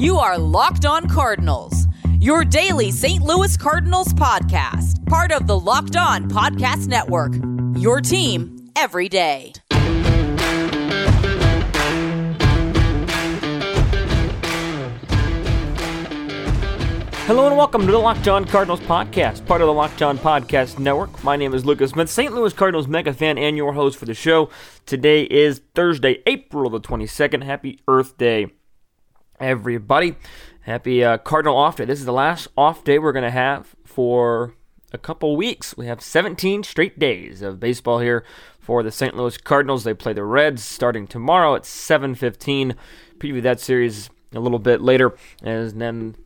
[0.00, 1.86] You are Locked On Cardinals,
[2.20, 3.22] your daily St.
[3.22, 7.34] Louis Cardinals podcast, part of the Locked On Podcast Network.
[7.78, 9.52] Your team every day.
[17.26, 20.78] Hello and welcome to the Locked On Cardinals podcast, part of the Locked On Podcast
[20.78, 21.22] Network.
[21.22, 22.32] My name is Lucas Smith, St.
[22.32, 24.48] Louis Cardinals mega fan and your host for the show.
[24.86, 27.44] Today is Thursday, April the 22nd.
[27.44, 28.46] Happy Earth Day,
[29.40, 30.16] everybody.
[30.60, 31.86] Happy uh, Cardinal off day.
[31.86, 34.54] This is the last off day we're going to have for
[34.92, 35.76] a couple weeks.
[35.76, 38.24] We have 17 straight days of baseball here
[38.58, 39.16] for the St.
[39.16, 39.84] Louis Cardinals.
[39.84, 42.74] They play the Reds starting tomorrow at 7:15.
[43.18, 46.16] Preview that series a little bit later, and then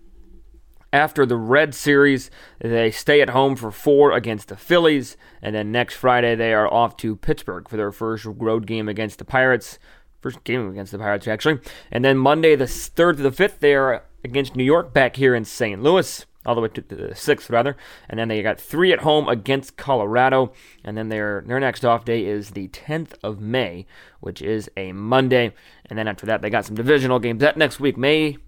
[0.92, 5.72] after the Red Series, they stay at home for four against the Phillies, and then
[5.72, 9.78] next Friday they are off to Pittsburgh for their first road game against the Pirates.
[10.24, 11.60] First game against the Pirates, actually.
[11.92, 15.34] And then Monday, the 3rd to the 5th, they are against New York back here
[15.34, 15.82] in St.
[15.82, 17.76] Louis, all the way to the 6th, rather.
[18.08, 20.54] And then they got three at home against Colorado.
[20.82, 23.84] And then their, their next off day is the 10th of May,
[24.20, 25.52] which is a Monday.
[25.84, 27.40] And then after that, they got some divisional games.
[27.40, 28.38] That next week, May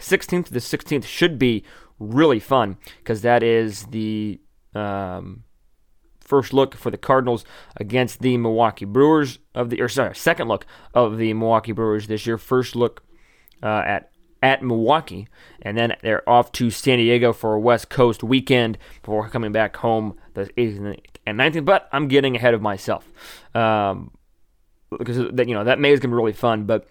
[0.00, 1.62] 16th to the 16th, should be
[2.00, 4.40] really fun because that is the
[4.74, 5.44] um,
[6.30, 7.44] first look for the Cardinals
[7.76, 10.64] against the Milwaukee Brewers of the or sorry second look
[10.94, 12.38] of the Milwaukee Brewers this year.
[12.38, 13.02] First look
[13.62, 14.10] uh, at
[14.42, 15.28] at Milwaukee,
[15.60, 19.76] and then they're off to San Diego for a West Coast weekend before coming back
[19.76, 21.64] home the 8th and 19th.
[21.64, 23.06] But I'm getting ahead of myself
[23.54, 24.12] um,
[24.96, 26.88] because that you know that May is gonna be really fun, but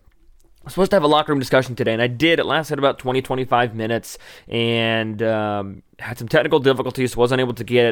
[0.69, 2.39] was supposed to have a locker room discussion today, and I did.
[2.39, 7.63] It lasted about 20, 25 minutes, and um, had some technical difficulties, wasn't able to
[7.63, 7.85] get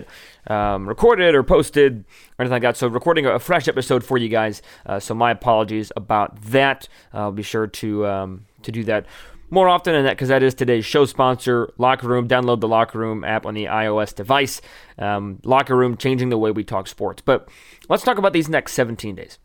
[0.45, 2.05] it um, recorded or posted
[2.37, 2.77] or anything like that.
[2.77, 4.61] So, recording a fresh episode for you guys.
[4.85, 6.87] Uh, so, my apologies about that.
[7.13, 9.07] I'll be sure to um, to do that
[9.49, 12.27] more often than that because that is today's show sponsor, Locker Room.
[12.27, 14.61] Download the Locker Room app on the iOS device.
[14.99, 17.21] Um, Locker Room changing the way we talk sports.
[17.25, 17.49] But
[17.89, 19.39] let's talk about these next 17 days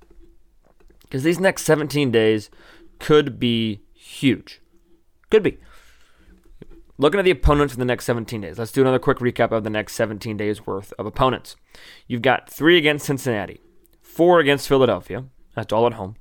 [1.02, 2.50] because these next 17 days
[3.02, 4.62] could be huge.
[5.28, 5.58] Could be.
[6.98, 9.64] Looking at the opponents for the next 17 days, let's do another quick recap of
[9.64, 11.56] the next 17 days worth of opponents.
[12.06, 13.60] You've got three against Cincinnati,
[14.00, 15.24] four against Philadelphia,
[15.56, 16.14] that's all at home,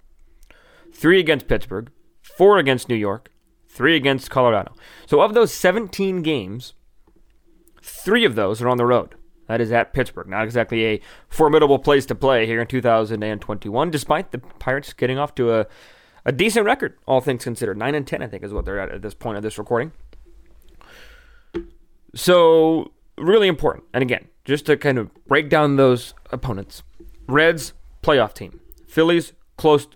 [0.91, 3.31] three against Pittsburgh, four against New York,
[3.67, 4.73] three against Colorado.
[5.05, 6.73] So, of those 17 games,
[7.83, 9.13] three of those are on the road.
[9.47, 10.27] That is at Pittsburgh.
[10.27, 15.35] Not exactly a formidable place to play here in 2021, despite the Pirates getting off
[15.35, 15.67] to a
[16.25, 17.77] a decent record, all things considered.
[17.77, 19.91] Nine and ten, I think, is what they're at at this point of this recording.
[22.13, 23.85] So really important.
[23.93, 26.83] And again, just to kind of break down those opponents:
[27.27, 27.73] Reds
[28.03, 29.87] playoff team, Phillies close,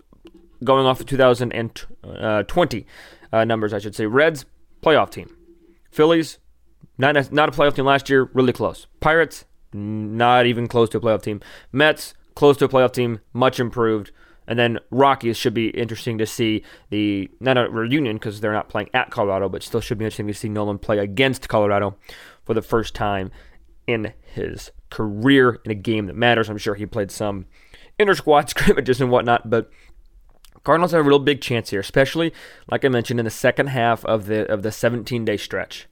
[0.64, 2.86] going off of 2020
[3.32, 4.06] uh, numbers, I should say.
[4.06, 4.44] Reds
[4.82, 5.36] playoff team,
[5.90, 6.38] Phillies
[6.98, 8.86] not a, not a playoff team last year, really close.
[9.00, 11.40] Pirates not even close to a playoff team.
[11.72, 14.10] Mets close to a playoff team, much improved.
[14.46, 18.68] And then Rockies should be interesting to see the not a reunion because they're not
[18.68, 21.96] playing at Colorado, but still should be interesting to see Nolan play against Colorado
[22.44, 23.30] for the first time
[23.86, 26.48] in his career in a game that matters.
[26.48, 27.46] I'm sure he played some
[27.98, 29.70] inter squad scrimmages and whatnot, but
[30.64, 32.32] Cardinals have a real big chance here, especially
[32.70, 35.86] like I mentioned in the second half of the of the 17 day stretch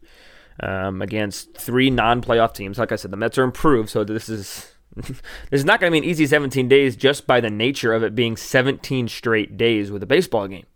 [0.61, 2.79] um, against three non playoff teams.
[2.79, 6.01] Like I said, the Mets are improved, so this is this is not going to
[6.01, 9.91] be an easy 17 days just by the nature of it being 17 straight days
[9.91, 10.67] with a baseball game.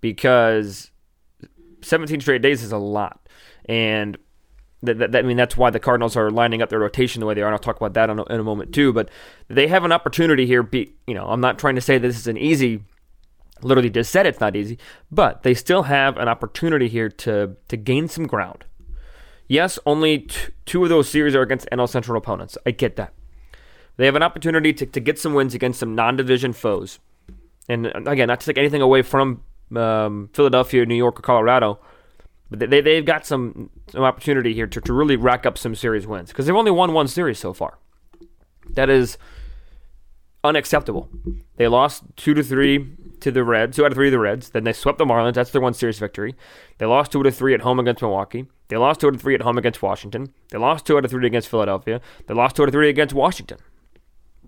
[0.00, 0.90] Because
[1.82, 3.28] 17 straight days is a lot.
[3.66, 4.16] And
[4.82, 7.34] that, that, I mean, that's why the Cardinals are lining up their rotation the way
[7.34, 7.46] they are.
[7.46, 8.92] And I'll talk about that in a, in a moment too.
[8.92, 9.10] But
[9.48, 10.62] they have an opportunity here.
[10.62, 12.82] Be, you know, I'm not trying to say this is an easy
[13.62, 14.78] literally just said it's not easy,
[15.10, 18.64] but they still have an opportunity here to to gain some ground.
[19.48, 22.56] Yes, only t- two of those series are against NL Central opponents.
[22.64, 23.12] I get that.
[23.96, 26.98] They have an opportunity to, to get some wins against some non division foes.
[27.68, 29.42] And again, not to take anything away from
[29.76, 31.78] um, Philadelphia, New York, or Colorado,
[32.50, 36.06] but they, they've got some, some opportunity here to, to really rack up some series
[36.06, 37.78] wins because they've only won one series so far.
[38.70, 39.16] That is
[40.44, 41.08] unacceptable.
[41.56, 44.50] They lost two to three to the Reds, two out of three to the Reds.
[44.50, 45.34] Then they swept the Marlins.
[45.34, 46.34] That's their one series victory.
[46.78, 48.46] They lost two to three at home against Milwaukee.
[48.68, 50.32] They lost two of three at home against Washington.
[50.50, 52.00] They lost two out of three against Philadelphia.
[52.26, 53.58] They lost two out of three against Washington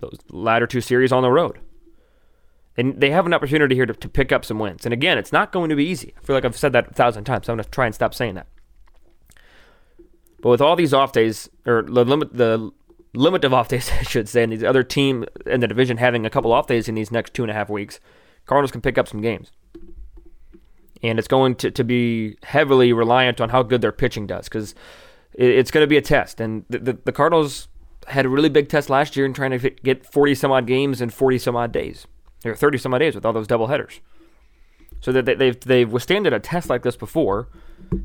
[0.04, 1.58] those latter two series on the road.
[2.76, 4.84] And they have an opportunity here to, to pick up some wins.
[4.84, 6.12] And again, it's not going to be easy.
[6.16, 7.46] I feel like I've said that a thousand times.
[7.46, 8.48] So I'm going to try and stop saying that.
[10.40, 12.72] But with all these off days, or the limit, the
[13.14, 16.26] limit of off days, I should say, and these other team in the division having
[16.26, 18.00] a couple off days in these next two and a half weeks,
[18.46, 19.52] Cardinals can pick up some games.
[21.02, 24.74] and it's going to, to be heavily reliant on how good their pitching does because
[25.32, 26.40] it, it's going to be a test.
[26.40, 27.68] And the, the, the Cardinals
[28.08, 31.00] had a really big test last year in trying to get 40 some odd games
[31.00, 32.06] in 40 some odd days,
[32.44, 34.00] or 30 some odd days with all those double headers.
[35.00, 37.48] So that they, they've they've withstanded a test like this before.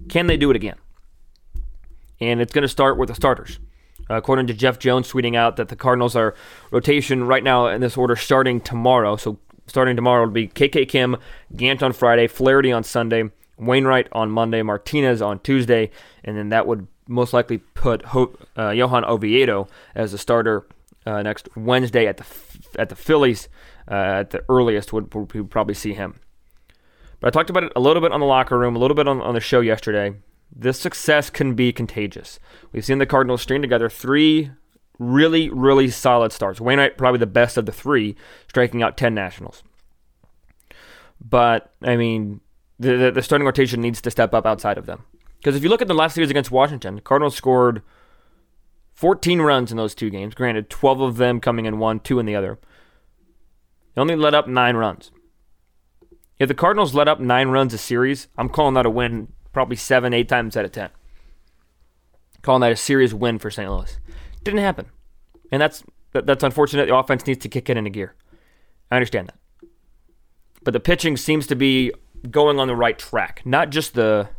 [0.10, 0.78] Can they do it again?
[2.20, 3.60] And it's going to start with the starters.
[4.10, 6.34] Uh, according to Jeff Jones tweeting out that the Cardinals are
[6.72, 9.16] rotation right now in this order starting tomorrow.
[9.16, 11.16] So starting tomorrow will be KK Kim,
[11.56, 15.92] Gant on Friday, Flaherty on Sunday, Wainwright on Monday, Martinez on Tuesday,
[16.24, 20.68] and then that would most likely put Ho- uh, Johan Oviedo as the starter
[21.06, 22.26] uh, next Wednesday at the
[22.78, 23.50] at the Phillies
[23.90, 26.20] uh, at the earliest would, would probably see him.
[27.20, 29.08] But I talked about it a little bit on the locker room, a little bit
[29.08, 30.14] on, on the show yesterday.
[30.56, 32.40] This success can be contagious.
[32.72, 34.52] We've seen the Cardinals string together three
[35.00, 36.62] really, really solid starts.
[36.62, 38.16] Wainwright, probably the best of the three,
[38.48, 39.64] striking out 10 Nationals.
[41.22, 42.42] But, I mean,
[42.78, 45.06] the, the starting rotation needs to step up outside of them.
[45.40, 47.82] Because if you look at the last series against Washington, the Cardinals scored
[48.94, 50.36] 14 runs in those two games.
[50.36, 52.60] Granted, 12 of them coming in one, two in the other.
[53.96, 55.12] They only let up nine runs.
[56.38, 59.78] If the Cardinals let up nine runs a series, I'm calling that a win probably
[59.78, 60.90] seven, eight times out of ten.
[62.42, 63.70] Calling that a serious win for St.
[63.70, 63.98] Louis.
[64.44, 64.88] Didn't happen.
[65.52, 65.84] And that's
[66.14, 66.88] that's unfortunate.
[66.88, 68.16] The offense needs to kick it into gear.
[68.92, 69.70] I understand that.
[70.64, 71.92] But the pitching seems to be
[72.30, 73.42] going on the right track.
[73.46, 74.30] Not just the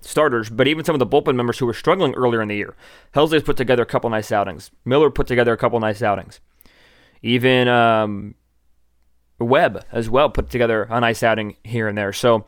[0.00, 2.74] starters, but even some of the bullpen members who were struggling earlier in the year.
[3.14, 4.70] Helsley's put together a couple nice outings.
[4.84, 6.40] Miller put together a couple nice outings.
[7.22, 8.34] Even um,
[9.38, 12.12] Webb as well put together a nice outing here and there.
[12.12, 12.46] So,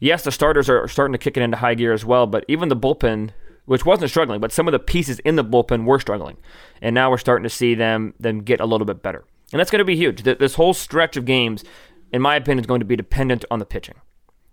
[0.00, 2.68] yes, the starters are starting to kick it into high gear as well, but even
[2.68, 3.30] the bullpen,
[3.66, 6.36] which wasn't struggling, but some of the pieces in the bullpen were struggling.
[6.82, 9.24] And now we're starting to see them, them get a little bit better.
[9.52, 10.22] And that's going to be huge.
[10.22, 11.64] This whole stretch of games,
[12.12, 13.94] in my opinion, is going to be dependent on the pitching.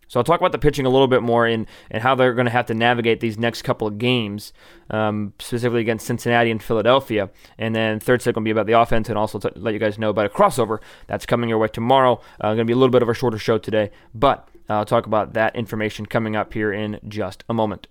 [0.07, 2.45] So I'll talk about the pitching a little bit more and, and how they're going
[2.45, 4.53] to have to navigate these next couple of games,
[4.89, 7.29] um, specifically against Cincinnati and Philadelphia.
[7.57, 9.79] And then third set going to be about the offense and also to let you
[9.79, 12.21] guys know about a crossover that's coming your way tomorrow.
[12.39, 15.05] Uh, going to be a little bit of a shorter show today, but I'll talk
[15.05, 17.87] about that information coming up here in just a moment.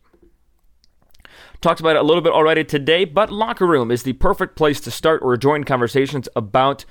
[1.60, 4.80] Talked about it a little bit already today, but Locker Room is the perfect place
[4.80, 6.84] to start or join conversations about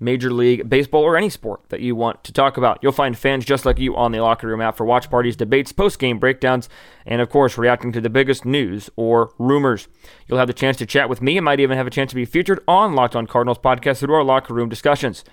[0.00, 2.78] Major League Baseball, or any sport that you want to talk about.
[2.82, 5.72] You'll find fans just like you on the Locker Room app for watch parties, debates,
[5.72, 6.68] post game breakdowns,
[7.06, 9.88] and of course, reacting to the biggest news or rumors.
[10.26, 12.16] You'll have the chance to chat with me and might even have a chance to
[12.16, 15.24] be featured on Locked On Cardinals podcast through our Locker Room discussions.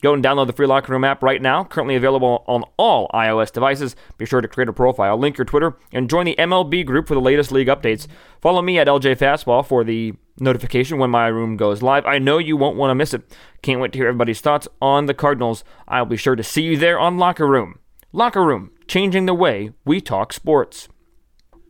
[0.00, 3.52] Go and download the free Locker Room app right now, currently available on all iOS
[3.52, 3.96] devices.
[4.16, 7.14] Be sure to create a profile, link your Twitter, and join the MLB group for
[7.14, 8.06] the latest league updates.
[8.40, 12.06] Follow me at LJ Fastball for the notification when my room goes live.
[12.06, 13.22] I know you won't want to miss it.
[13.62, 15.64] Can't wait to hear everybody's thoughts on the Cardinals.
[15.88, 17.80] I'll be sure to see you there on Locker Room.
[18.12, 20.88] Locker Room, changing the way we talk sports.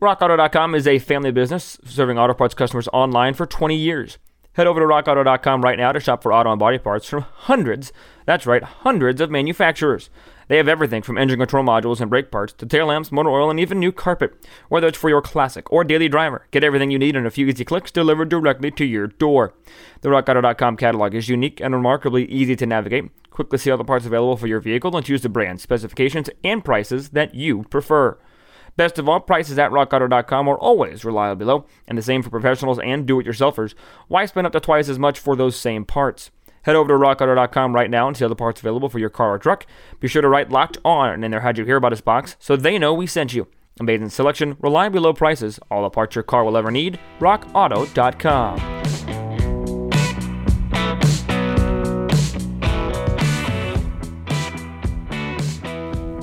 [0.00, 4.18] RockAuto.com is a family business serving auto parts customers online for 20 years.
[4.58, 7.92] Head over to rockauto.com right now to shop for auto and body parts from hundreds,
[8.26, 10.10] that's right, hundreds of manufacturers.
[10.48, 13.50] They have everything from engine control modules and brake parts to tail lamps, motor oil,
[13.50, 14.34] and even new carpet.
[14.68, 17.46] Whether it's for your classic or daily driver, get everything you need in a few
[17.46, 19.54] easy clicks delivered directly to your door.
[20.00, 23.12] The RockAuto.com catalog is unique and remarkably easy to navigate.
[23.30, 26.64] Quickly see all the parts available for your vehicle and choose the brand, specifications, and
[26.64, 28.18] prices that you prefer.
[28.78, 32.78] Best of all, prices at rockauto.com are always reliably low, and the same for professionals
[32.78, 33.74] and do it yourselfers.
[34.06, 36.30] Why spend up to twice as much for those same parts?
[36.62, 39.34] Head over to rockauto.com right now and see all the parts available for your car
[39.34, 39.66] or truck.
[39.98, 42.54] Be sure to write locked on in their how'd you hear about us box so
[42.54, 43.48] they know we sent you.
[43.80, 47.00] Amazing selection, reliably low prices, all the parts your car will ever need.
[47.18, 48.97] RockAuto.com.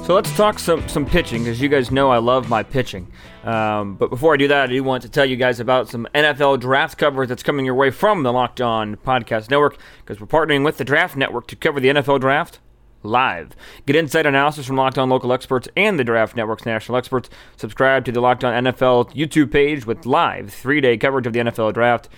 [0.05, 3.11] So let's talk some some pitching, because you guys know I love my pitching.
[3.43, 6.07] Um, but before I do that, I do want to tell you guys about some
[6.13, 10.27] NFL draft coverage that's coming your way from the Locked On Podcast Network, because we're
[10.27, 12.59] partnering with the Draft Network to cover the NFL Draft
[13.01, 13.55] live.
[13.87, 17.31] Get insight analysis from Locked On local experts and the Draft Network's national experts.
[17.57, 21.73] Subscribe to the Locked On NFL YouTube page with live three-day coverage of the NFL
[21.73, 22.09] Draft,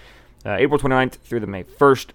[0.45, 2.09] uh, April 29th through the May 1st.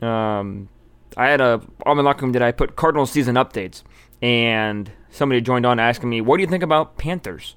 [0.00, 0.70] Um,
[1.14, 3.82] I had a on my locker room that I put Cardinals season updates
[4.24, 7.56] and somebody joined on asking me, "What do you think about Panthers?"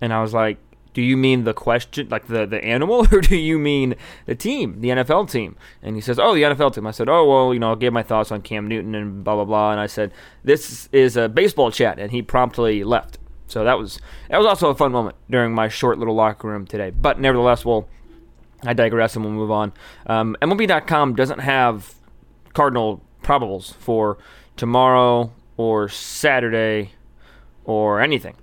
[0.00, 0.58] And I was like,
[0.92, 3.94] "Do you mean the question, like the the animal, or do you mean
[4.26, 7.24] the team, the NFL team?" And he says, "Oh, the NFL team." I said, "Oh,
[7.30, 9.78] well, you know, I gave my thoughts on Cam Newton and blah blah blah." And
[9.80, 13.18] I said, "This is a baseball chat," and he promptly left.
[13.46, 16.66] So that was that was also a fun moment during my short little locker room
[16.66, 16.90] today.
[16.90, 17.88] But nevertheless, we'll
[18.64, 19.72] I digress and we'll move on.
[20.06, 21.94] Um, MLB.com doesn't have
[22.52, 24.18] Cardinal probables for
[24.60, 26.92] tomorrow or Saturday
[27.64, 28.36] or anything.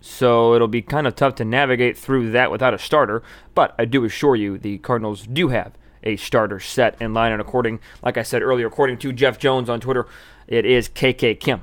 [0.00, 3.22] So it'll be kind of tough to navigate through that without a starter.
[3.54, 7.30] But I do assure you, the Cardinals do have a starter set in line.
[7.30, 10.08] And according, like I said earlier, according to Jeff Jones on Twitter,
[10.48, 11.62] it is KK Kim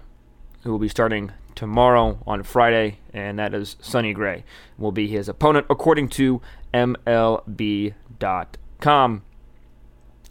[0.64, 4.46] who will be starting tomorrow on Friday, and that is Sonny Gray
[4.78, 6.42] will be his opponent according to
[6.74, 7.94] MLB.com.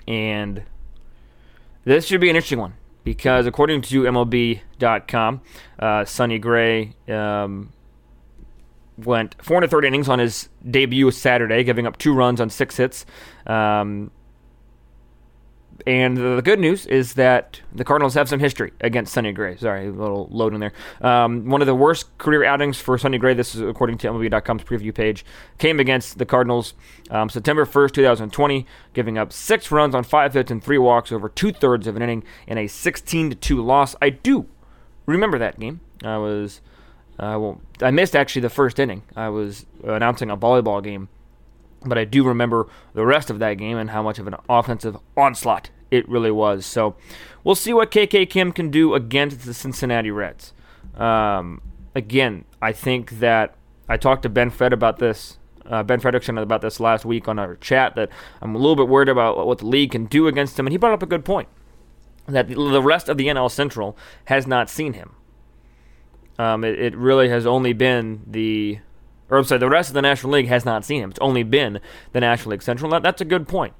[0.07, 0.63] And
[1.85, 2.78] this should be an interesting one
[3.09, 5.41] because according to MLB.com,
[5.79, 7.73] uh, Sonny Gray um,
[8.99, 13.07] went 430 innings on his debut Saturday, giving up two runs on six hits.
[13.47, 14.11] Um,
[15.87, 19.57] and the good news is that the Cardinals have some history against Sonny Gray.
[19.57, 20.73] Sorry, a little load in there.
[21.01, 24.65] Um, one of the worst career outings for Sonny Gray, this is according to MLB.com's
[24.65, 25.25] preview page,
[25.59, 26.75] came against the Cardinals
[27.11, 31.29] um, September 1st, 2020, giving up six runs on five hits and three walks over
[31.29, 33.95] two thirds of an inning in a 16 2 loss.
[34.03, 34.47] I do
[35.07, 35.81] remember that game.
[36.03, 36.61] I was.
[37.19, 39.03] Uh, well, I missed actually the first inning.
[39.17, 41.09] I was announcing a volleyball game
[41.85, 44.97] but I do remember the rest of that game and how much of an offensive
[45.17, 46.67] onslaught it really was.
[46.67, 46.97] So
[47.45, 50.53] we'll see what KK Kim can do against the Cincinnati Reds.
[50.97, 51.63] Um,
[51.95, 53.55] again, I think that
[53.89, 55.39] I talked to Ben Fred about this.
[55.65, 58.09] Uh, ben Frederickson about this last week on our chat that
[58.41, 60.79] I'm a little bit worried about what the league can do against him, and he
[60.79, 61.49] brought up a good point
[62.27, 65.15] that the rest of the NL Central has not seen him.
[66.39, 68.79] Um, it, it really has only been the
[69.31, 71.11] or I'm sorry, the rest of the National League has not seen him.
[71.11, 71.81] It's only been
[72.13, 72.91] the National League Central.
[72.91, 73.75] That, that's a good point.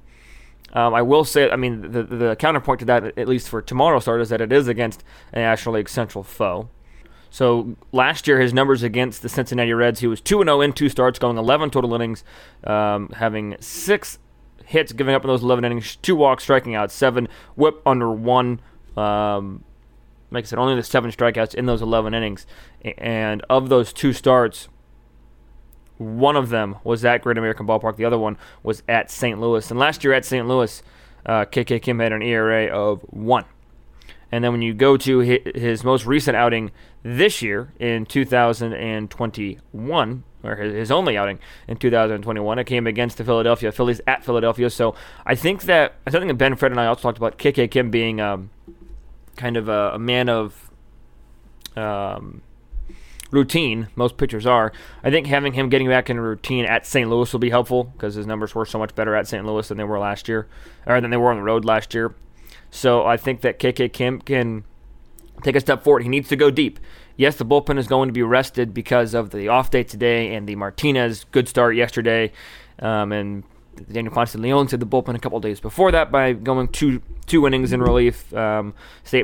[0.73, 4.03] Um, I will say, I mean, the, the counterpoint to that, at least for tomorrow's
[4.03, 5.03] start, is that it is against
[5.33, 6.69] a National League Central foe.
[7.31, 10.89] So last year, his numbers against the Cincinnati Reds, he was 2 0 in two
[10.89, 12.23] starts, going 11 total innings,
[12.63, 14.19] um, having six
[14.65, 18.61] hits, giving up in those 11 innings, two walks, striking out seven, whip under one.
[18.97, 19.63] Um,
[20.31, 22.45] like I said, only the seven strikeouts in those 11 innings.
[22.97, 24.67] And of those two starts,
[25.99, 27.97] one of them was at Great American Ballpark.
[27.97, 29.39] The other one was at St.
[29.39, 29.69] Louis.
[29.69, 30.47] And last year at St.
[30.47, 30.81] Louis,
[31.25, 33.45] uh, KK Kim had an ERA of one.
[34.31, 36.71] And then when you go to his most recent outing
[37.03, 43.71] this year in 2021, or his only outing in 2021, it came against the Philadelphia
[43.71, 44.69] Phillies at Philadelphia.
[44.69, 47.71] So I think that I think that Ben Fred and I also talked about KK
[47.71, 48.51] Kim being um,
[49.35, 50.71] kind of a, a man of
[51.75, 52.41] um,
[53.31, 53.87] routine.
[53.95, 54.71] Most pitchers are.
[55.03, 57.09] I think having him getting back in routine at St.
[57.09, 59.45] Louis will be helpful because his numbers were so much better at St.
[59.45, 60.47] Louis than they were last year,
[60.85, 62.13] or than they were on the road last year.
[62.71, 64.63] So I think that KK Kim can
[65.43, 66.03] take a step forward.
[66.03, 66.79] He needs to go deep.
[67.15, 70.47] Yes, the bullpen is going to be rested because of the off day today and
[70.47, 72.31] the Martinez good start yesterday,
[72.79, 73.43] um, and
[73.91, 77.01] Daniel Ponce de Leon said the bullpen a couple days before that by going two
[77.25, 78.33] two innings in relief.
[78.33, 78.73] Um,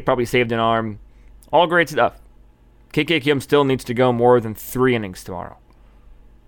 [0.03, 0.99] probably saved an arm.
[1.51, 2.19] All great stuff.
[2.95, 5.57] KK Kim still needs to go more than three innings tomorrow.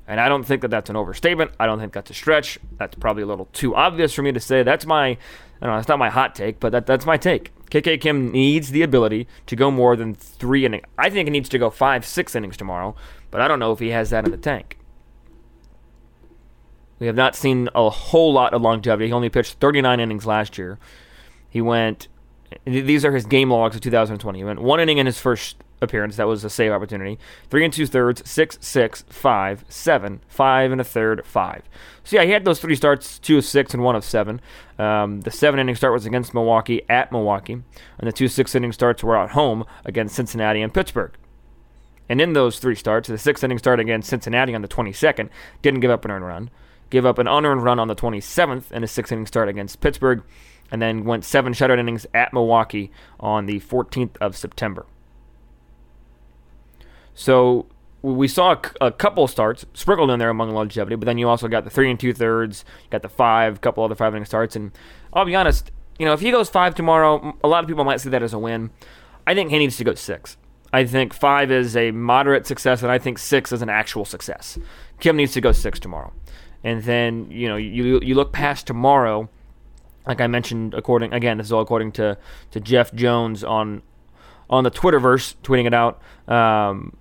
[0.07, 1.51] And I don't think that that's an overstatement.
[1.59, 2.57] I don't think that's a stretch.
[2.77, 4.63] That's probably a little too obvious for me to say.
[4.63, 5.17] That's my, I
[5.59, 7.51] don't know, that's not my hot take, but that, that's my take.
[7.69, 10.85] KK Kim needs the ability to go more than three innings.
[10.97, 12.95] I think he needs to go five, six innings tomorrow,
[13.29, 14.77] but I don't know if he has that in the tank.
[16.99, 19.07] We have not seen a whole lot of longevity.
[19.07, 20.79] He only pitched 39 innings last year.
[21.49, 22.07] He went,
[22.63, 24.39] these are his game logs of 2020.
[24.39, 26.15] He went one inning in his first appearance.
[26.15, 27.19] That was a save opportunity.
[27.49, 31.63] Three and two thirds, six, six, five, seven, five and a third, five.
[32.03, 34.41] So yeah, he had those three starts, two of six and one of seven.
[34.79, 38.71] Um, the seven inning start was against Milwaukee at Milwaukee, and the two six inning
[38.71, 41.11] starts were at home against Cincinnati and Pittsburgh.
[42.09, 45.29] And in those three starts, the six inning start against Cincinnati on the 22nd
[45.61, 46.49] didn't give up an earned run,
[46.89, 50.23] gave up an unearned run on the 27th in a six inning start against Pittsburgh,
[50.71, 54.85] and then went seven shutout innings at Milwaukee on the 14th of September.
[57.17, 57.65] So
[58.03, 61.63] we saw a, couple starts sprinkled in there among longevity, but then you also got
[61.63, 64.71] the three and two thirds, got the five, couple other five inning starts, and
[65.11, 68.01] I'll be honest, you know, if he goes five tomorrow, a lot of people might
[68.01, 68.69] see that as a win.
[69.25, 70.37] I think he needs to go six.
[70.71, 74.59] I think five is a moderate success, and I think six is an actual success.
[74.99, 76.13] Kim needs to go six tomorrow,
[76.63, 79.27] and then you know you you look past tomorrow.
[80.05, 82.15] Like I mentioned, according again, this is all according to
[82.51, 83.81] to Jeff Jones on
[84.51, 85.99] on the Twitterverse, tweeting it out.
[86.27, 86.95] Um,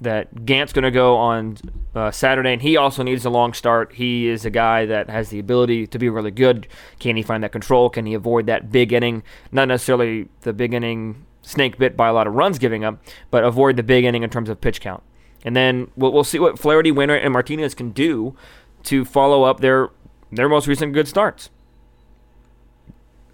[0.00, 1.56] that Gant's going to go on
[1.94, 3.94] uh, Saturday, and he also needs a long start.
[3.94, 6.68] He is a guy that has the ability to be really good.
[6.98, 7.88] Can he find that control?
[7.88, 9.22] Can he avoid that big inning?
[9.50, 13.44] Not necessarily the big inning snake bit by a lot of runs giving up, but
[13.44, 15.02] avoid the big inning in terms of pitch count.
[15.44, 18.36] And then we'll, we'll see what Flaherty, Winter, and Martinez can do
[18.84, 19.90] to follow up their
[20.30, 21.50] their most recent good starts.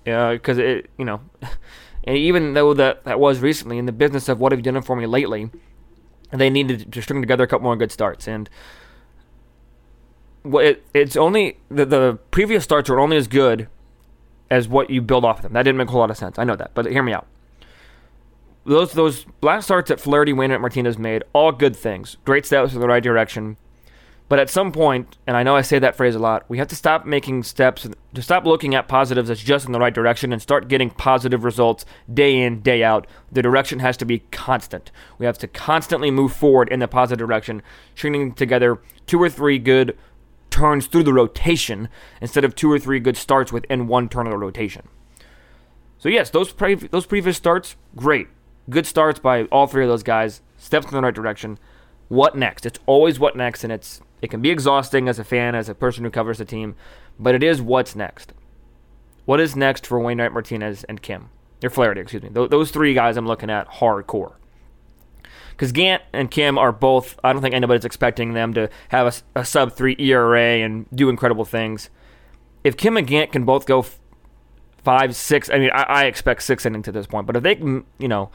[0.04, 1.22] Because it, you know,
[2.04, 4.80] and even though that that was recently in the business of what have you done
[4.82, 5.50] for me lately
[6.40, 8.26] they needed to string together a couple more good starts.
[8.26, 8.48] And
[10.44, 13.68] it, it's only the, the previous starts are only as good
[14.50, 15.52] as what you build off of them.
[15.54, 16.38] That didn't make a whole lot of sense.
[16.38, 17.26] I know that, but hear me out.
[18.64, 22.16] Those those last starts that Flaherty, Wainwright, Martinez made, all good things.
[22.24, 23.56] Great steps in the right direction.
[24.32, 26.68] But at some point, and I know I say that phrase a lot, we have
[26.68, 30.32] to stop making steps to stop looking at positives as just in the right direction
[30.32, 33.06] and start getting positive results day in, day out.
[33.30, 34.90] The direction has to be constant.
[35.18, 37.60] We have to constantly move forward in the positive direction,
[37.94, 39.98] stringing together two or three good
[40.48, 41.90] turns through the rotation
[42.22, 44.88] instead of two or three good starts within one turn of the rotation.
[45.98, 48.28] So yes, those pre- those previous starts, great,
[48.70, 51.58] good starts by all three of those guys, steps in the right direction.
[52.08, 52.64] What next?
[52.64, 55.74] It's always what next, and it's it can be exhausting as a fan, as a
[55.74, 56.74] person who covers the team,
[57.18, 58.32] but it is what's next.
[59.24, 61.28] What is next for Wainwright, Martinez, and Kim?
[61.62, 62.30] Or Flaherty, excuse me.
[62.30, 64.34] Th- those three guys I'm looking at hardcore
[65.52, 67.18] because Gant and Kim are both.
[67.22, 71.08] I don't think anybody's expecting them to have a, a sub three ERA and do
[71.08, 71.90] incredible things.
[72.64, 74.00] If Kim and Gant can both go f-
[74.82, 77.54] five, six, I mean, I, I expect six innings at this point, but if they
[77.54, 78.30] can, you know,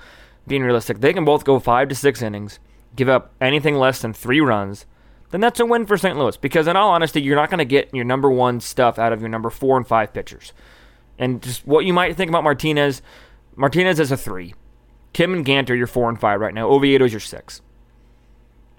[0.48, 2.60] being realistic, they can both go five to six innings,
[2.96, 4.86] give up anything less than three runs,
[5.31, 6.17] then that's a win for St.
[6.17, 6.38] Louis.
[6.38, 9.22] Because in all honesty, you're not going to get your number one stuff out of
[9.22, 10.53] your number four and five pitchers.
[11.19, 13.01] And just what you might think about Martinez,
[13.55, 14.53] Martinez is a three.
[15.13, 16.69] Kim and Gant are your four and five right now.
[16.69, 17.62] Oviedo's your six.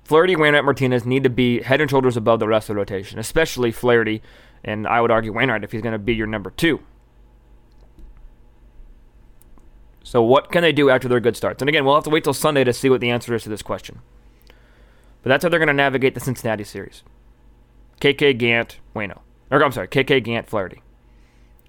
[0.04, 3.18] Flaherty, Wainwright, Martinez need to be head and shoulders above the rest of the rotation,
[3.18, 4.22] especially Flaherty,
[4.64, 6.80] and I would argue Wainwright if he's going to be your number two.
[10.02, 11.60] So what can they do after their good starts?
[11.60, 13.50] And again, we'll have to wait till Sunday to see what the answer is to
[13.50, 14.00] this question.
[15.22, 17.02] But that's how they're going to navigate the Cincinnati series.
[18.00, 19.20] KK Gant, Wayno.
[19.50, 20.82] Or I'm sorry, KK Gant, Flaherty.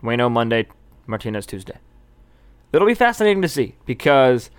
[0.03, 0.67] Wayno Monday,
[1.07, 1.79] Martinez Tuesday
[2.71, 4.49] it'll be fascinating to see because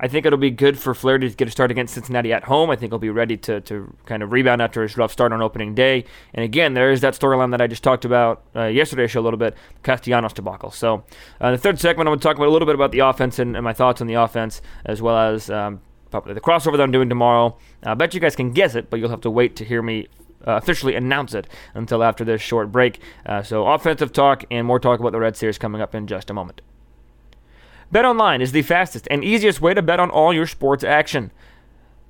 [0.00, 2.70] I think it'll be good for Flaherty to get a start against Cincinnati at home.
[2.70, 5.42] I think he'll be ready to, to kind of rebound after his rough start on
[5.42, 6.04] opening day.
[6.34, 9.22] And again, there is that storyline that I just talked about uh, yesterday's show a
[9.22, 10.70] little bit, Castellanos debacle.
[10.70, 11.04] So,
[11.40, 13.40] uh, the third segment, I'm going to talk about a little bit about the offense
[13.40, 16.90] and, and, my thoughts on the offense, as well as um, the crossover that I'm
[16.90, 17.56] doing tomorrow.
[17.82, 20.08] I bet you guys can guess it, but you'll have to wait to hear me
[20.46, 23.00] uh, officially announce it until after this short break.
[23.26, 26.30] Uh, so, offensive talk and more talk about the Red Series coming up in just
[26.30, 26.60] a moment.
[27.90, 31.30] Bet online is the fastest and easiest way to bet on all your sports action.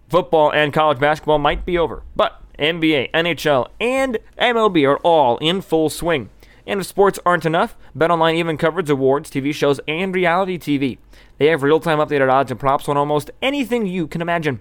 [0.09, 5.61] Football and college basketball might be over, but NBA, NHL, and MLB are all in
[5.61, 6.31] full swing.
[6.69, 10.99] And if sports aren't enough, BetOnline even covers awards, TV shows, and reality TV.
[11.39, 14.61] They have real-time updated odds and props on almost anything you can imagine.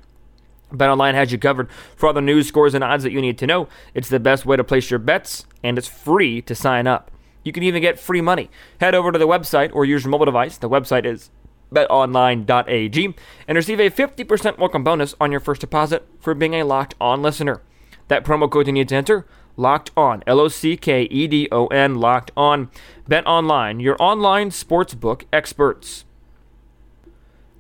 [0.72, 3.46] BetOnline has you covered for all the news, scores, and odds that you need to
[3.46, 3.68] know.
[3.94, 7.12] It's the best way to place your bets, and it's free to sign up.
[7.44, 8.50] You can even get free money.
[8.80, 10.58] Head over to the website or use your mobile device.
[10.58, 11.30] The website is
[11.74, 13.16] betonline.ag
[13.50, 17.22] and receive a 50% welcome bonus on your first deposit for being a locked on
[17.22, 17.62] listener.
[18.08, 19.26] That promo code you need to enter
[19.58, 22.70] locked on L O C K E D O N locked on
[23.08, 26.06] Bet Online, your online sportsbook experts.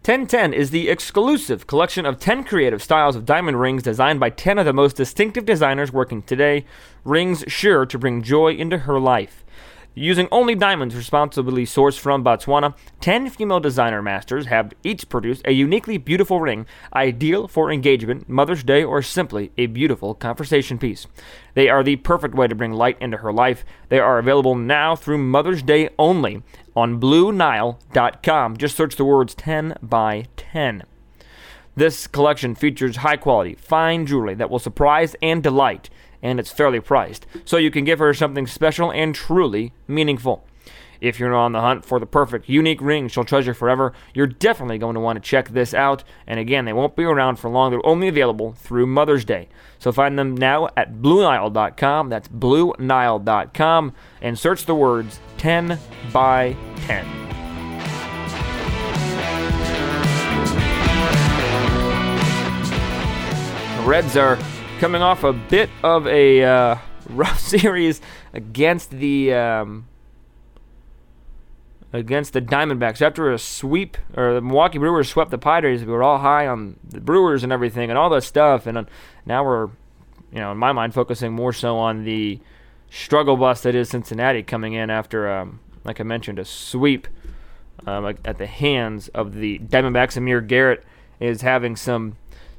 [0.07, 4.57] 1010 is the exclusive collection of 10 creative styles of diamond rings designed by 10
[4.57, 6.63] of the most distinctive designers working today,
[7.03, 9.43] rings sure to bring joy into her life.
[9.97, 15.53] Using only diamonds responsibly sourced from Botswana, 10 female designer masters have each produced a
[15.53, 21.07] uniquely beautiful ring, ideal for engagement, Mother's Day, or simply a beautiful conversation piece.
[21.55, 23.65] They are the perfect way to bring light into her life.
[23.89, 26.43] They are available now through Mother's Day only
[26.75, 28.57] on BlueNile.com.
[28.57, 30.83] Just search the words 10 by 10.
[31.75, 35.89] This collection features high quality, fine jewelry that will surprise and delight
[36.21, 40.45] and it's fairly priced, so you can give her something special and truly meaningful.
[40.99, 44.77] If you're on the hunt for the perfect, unique ring she'll treasure forever, you're definitely
[44.77, 46.03] going to want to check this out.
[46.25, 47.71] And again, they won't be around for long.
[47.71, 49.49] They're only available through Mother's Day.
[49.79, 52.09] So find them now at BlueNile.com.
[52.09, 53.93] That's BlueNile.com.
[54.21, 55.79] And search the words 10
[56.11, 56.55] by
[56.87, 57.05] 10.
[63.77, 64.37] The Reds are
[64.77, 66.77] coming off a bit of a uh,
[67.09, 67.99] rough series
[68.33, 69.87] against the um,
[71.91, 75.83] against the Diamondbacks after a sweep or the Milwaukee Brewers swept the Padres.
[75.83, 78.83] We were all high on the Brewers and everything and all that stuff, and uh,
[79.25, 79.67] now we're
[80.31, 82.39] you know in my mind focusing more so on the
[82.89, 87.07] struggle bus that is Cincinnati coming in after um, like I mentioned a sweep
[87.87, 90.17] um, at the hands of the Diamondbacks.
[90.17, 90.83] Amir Garrett
[91.19, 92.15] is having some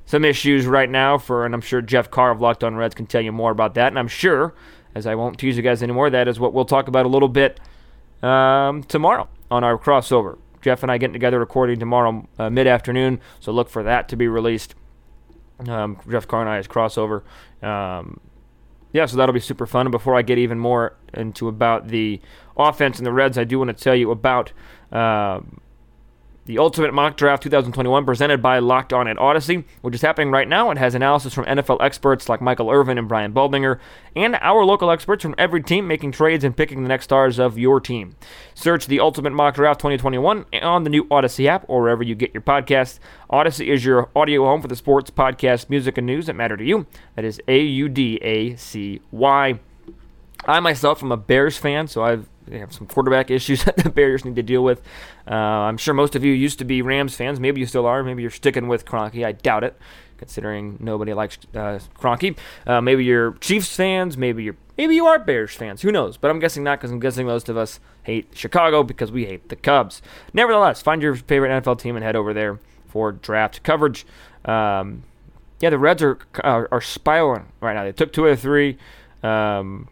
[0.08, 3.04] some issues right now for, and I'm sure Jeff Carr of Locked On Reds can
[3.04, 3.88] tell you more about that.
[3.88, 4.54] And I'm sure,
[4.94, 7.28] as I won't tease you guys anymore, that is what we'll talk about a little
[7.28, 7.60] bit
[8.22, 10.38] um, tomorrow on our crossover.
[10.62, 14.16] Jeff and I getting together recording tomorrow uh, mid afternoon, so look for that to
[14.16, 14.74] be released.
[15.68, 17.22] Um, Jeff Carr and I's crossover.
[17.62, 18.18] Um,
[18.94, 19.84] yeah, so that'll be super fun.
[19.84, 22.18] And before I get even more into about the
[22.56, 24.52] offense and the Reds, I do want to tell you about.
[24.90, 25.40] Uh,
[26.48, 30.48] the Ultimate Mock Draft 2021 presented by Locked On at Audacy, which is happening right
[30.48, 30.70] now.
[30.70, 33.78] It has analysis from NFL experts like Michael Irvin and Brian Baldinger,
[34.16, 37.58] and our local experts from every team making trades and picking the next stars of
[37.58, 38.16] your team.
[38.54, 42.32] Search the Ultimate Mock Draft 2021 on the new Audacy app or wherever you get
[42.32, 42.98] your podcasts.
[43.30, 46.64] Audacy is your audio home for the sports, podcast, music, and news that matter to
[46.64, 46.86] you.
[47.14, 49.60] That is A U D A C Y.
[50.44, 54.24] I myself am a Bears fan, so I've have some quarterback issues that the Bears
[54.24, 54.82] need to deal with.
[55.30, 57.40] Uh, I'm sure most of you used to be Rams fans.
[57.40, 58.02] Maybe you still are.
[58.02, 59.24] Maybe you're sticking with Kroenke.
[59.24, 59.78] I doubt it,
[60.16, 61.78] considering nobody likes uh.
[62.66, 64.16] Uh, maybe you're Chiefs fans.
[64.16, 65.82] Maybe you're maybe you are Bears fans.
[65.82, 66.16] Who knows?
[66.16, 69.48] But I'm guessing not, because I'm guessing most of us hate Chicago because we hate
[69.48, 70.00] the Cubs.
[70.32, 74.06] Nevertheless, find your favorite NFL team and head over there for draft coverage.
[74.44, 75.02] Um,
[75.60, 77.82] yeah, the Reds are, are, are spiraling right now.
[77.82, 78.78] They took two out of three.
[79.22, 79.88] Um,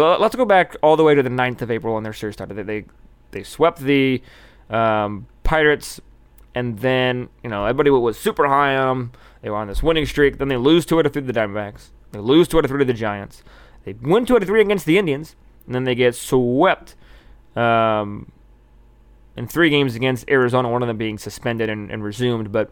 [0.00, 2.34] but let's go back all the way to the 9th of April when their series
[2.34, 2.54] started.
[2.54, 2.84] They they,
[3.32, 4.22] they swept the
[4.70, 6.00] um, Pirates,
[6.54, 9.12] and then you know everybody was super high on them.
[9.42, 10.38] They were on this winning streak.
[10.38, 11.90] Then they lose two out of three to the Diamondbacks.
[12.12, 13.42] They lose two out of three to the Giants.
[13.84, 15.36] They win two out of three against the Indians,
[15.66, 16.94] and then they get swept
[17.54, 18.32] um,
[19.36, 20.70] in three games against Arizona.
[20.70, 22.70] One of them being suspended and, and resumed, but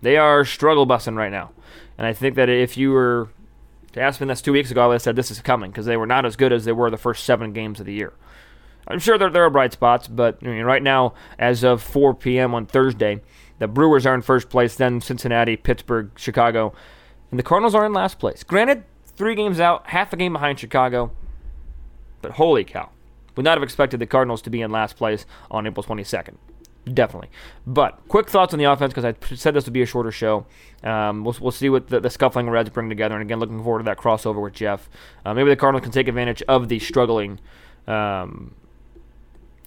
[0.00, 1.50] they are struggle busting right now.
[1.98, 3.28] And I think that if you were
[3.92, 5.86] to ask me this two weeks ago, I would have said this is coming because
[5.86, 8.12] they were not as good as they were the first seven games of the year.
[8.86, 12.14] I'm sure there, there are bright spots, but I mean, right now, as of 4
[12.14, 12.54] p.m.
[12.54, 13.20] on Thursday,
[13.58, 16.72] the Brewers are in first place, then Cincinnati, Pittsburgh, Chicago,
[17.30, 18.42] and the Cardinals are in last place.
[18.42, 18.84] Granted,
[19.16, 21.12] three games out, half a game behind Chicago,
[22.22, 22.90] but holy cow.
[23.36, 26.34] Would not have expected the Cardinals to be in last place on April 22nd.
[26.86, 27.28] Definitely.
[27.66, 30.46] But quick thoughts on the offense because I said this would be a shorter show.
[30.82, 33.14] Um, we'll, we'll see what the, the scuffling Reds bring together.
[33.14, 34.88] And again, looking forward to that crossover with Jeff.
[35.24, 37.38] Uh, maybe the Cardinals can take advantage of the struggling,
[37.86, 38.54] um,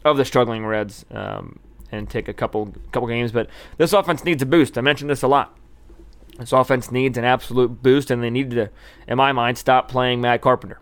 [0.03, 1.59] of the struggling Reds um,
[1.91, 3.31] and take a couple couple games.
[3.31, 3.47] But
[3.77, 4.77] this offense needs a boost.
[4.77, 5.57] I mentioned this a lot.
[6.39, 8.71] This offense needs an absolute boost, and they need to,
[9.07, 10.79] in my mind, stop playing Matt Carpenter.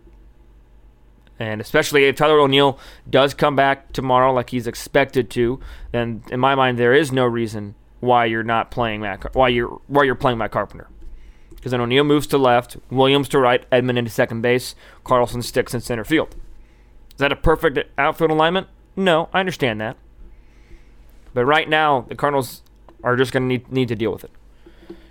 [1.42, 2.78] And especially if Tyler O'Neill
[3.10, 5.60] does come back tomorrow like he's expected to,
[5.92, 9.82] then in my mind there is no reason why you're not playing Matt why you're
[9.88, 10.88] why you're playing Matt Carpenter.
[11.50, 15.74] Because then O'Neill moves to left, Williams to right, Edman into second base, Carlson sticks
[15.74, 16.36] in center field.
[17.10, 18.68] Is that a perfect outfield alignment?
[18.96, 19.98] No, I understand that.
[21.34, 22.62] But right now, the Cardinals
[23.04, 24.32] are just going to need, need to deal with it.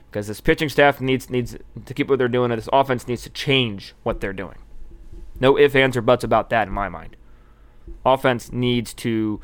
[0.09, 3.23] Because this pitching staff needs needs to keep what they're doing, and this offense needs
[3.23, 4.59] to change what they're doing.
[5.41, 7.17] No ifs, ands, or buts about that in my mind.
[8.05, 9.41] Offense needs to.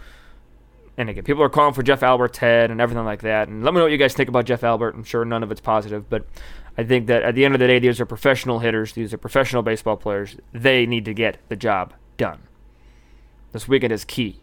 [0.98, 3.48] And again, people are calling for Jeff Albert's head and everything like that.
[3.48, 4.94] And let me know what you guys think about Jeff Albert.
[4.94, 6.26] I'm sure none of it's positive, but
[6.78, 8.92] I think that at the end of the day, these are professional hitters.
[8.92, 10.36] These are professional baseball players.
[10.52, 12.44] They need to get the job done.
[13.52, 14.40] This weekend is key.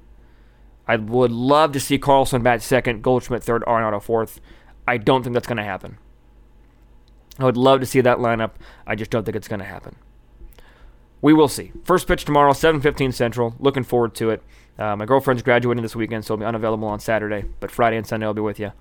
[0.88, 4.39] I would love to see Carlson bat second, Goldschmidt third, Arenado fourth.
[4.88, 5.98] I don't think that's going to happen.
[7.39, 8.52] I would love to see that lineup.
[8.86, 9.96] I just don't think it's going to happen
[11.24, 11.72] we will see.
[11.86, 13.56] First pitch tomorrow, 7:15 Central.
[13.58, 14.44] Looking forward to it.
[14.78, 17.46] Uh, my girlfriend's graduating this weekend, so I'll be unavailable on Saturday.
[17.60, 18.74] But Friday and Sunday I'll be with you.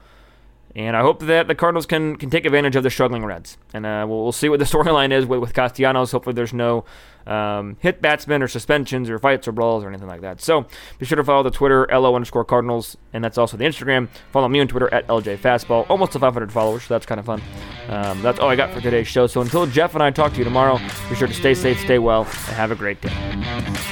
[0.74, 3.58] And I hope that the Cardinals can, can take advantage of the struggling Reds.
[3.74, 6.12] And uh, we'll, we'll see what the storyline is with, with Castellanos.
[6.12, 6.84] Hopefully, there's no
[7.26, 10.40] um, hit batsmen or suspensions or fights or brawls or anything like that.
[10.40, 10.66] So
[10.98, 12.96] be sure to follow the Twitter, LO underscore Cardinals.
[13.12, 14.08] And that's also the Instagram.
[14.32, 15.88] Follow me on Twitter at LJ Fastball.
[15.90, 17.42] Almost to 500 followers, so that's kind of fun.
[17.88, 19.26] Um, that's all I got for today's show.
[19.26, 21.98] So until Jeff and I talk to you tomorrow, be sure to stay safe, stay
[21.98, 23.91] well, and have a great day.